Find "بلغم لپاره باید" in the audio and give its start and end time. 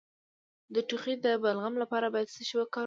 1.43-2.31